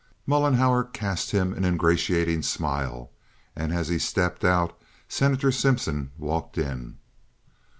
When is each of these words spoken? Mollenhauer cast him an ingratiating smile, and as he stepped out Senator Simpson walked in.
Mollenhauer 0.25 0.85
cast 0.91 1.29
him 1.29 1.53
an 1.53 1.63
ingratiating 1.63 2.41
smile, 2.41 3.11
and 3.55 3.71
as 3.71 3.87
he 3.89 3.99
stepped 3.99 4.43
out 4.43 4.75
Senator 5.07 5.51
Simpson 5.51 6.09
walked 6.17 6.57
in. 6.57 6.97